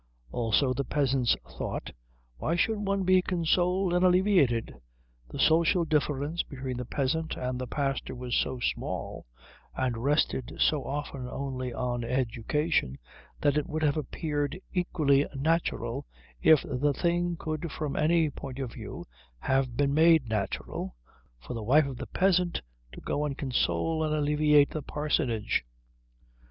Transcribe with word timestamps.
Also, 0.31 0.73
the 0.73 0.83
peasants 0.83 1.35
thought, 1.59 1.91
why 2.37 2.55
should 2.55 2.79
one 2.87 3.03
be 3.03 3.21
consoled 3.21 3.93
and 3.93 4.03
alleviated? 4.03 4.73
The 5.29 5.37
social 5.37 5.85
difference 5.85 6.41
between 6.41 6.77
the 6.77 6.85
peasant 6.85 7.37
and 7.37 7.59
the 7.61 7.67
pastor 7.67 8.15
was 8.15 8.33
so 8.35 8.59
small 8.59 9.27
and 9.75 9.99
rested 10.03 10.55
so 10.59 10.83
often 10.85 11.29
only 11.29 11.71
on 11.71 12.03
education 12.03 12.97
that 13.41 13.57
it 13.57 13.67
would 13.69 13.83
have 13.83 13.95
appeared 13.95 14.59
equally 14.73 15.27
natural, 15.35 16.07
if 16.41 16.63
the 16.63 16.93
thing 16.99 17.35
could 17.37 17.71
from 17.71 17.95
any 17.95 18.31
point 18.31 18.57
of 18.57 18.73
view 18.73 19.05
have 19.37 19.77
been 19.77 19.93
made 19.93 20.27
natural, 20.27 20.95
for 21.37 21.53
the 21.53 21.61
wife 21.61 21.85
of 21.85 21.97
the 21.99 22.07
peasant 22.07 22.63
to 22.93 23.01
go 23.01 23.23
and 23.23 23.37
console 23.37 24.03
and 24.03 24.15
alleviate 24.15 24.71
the 24.71 24.81
parsonage. 24.81 25.63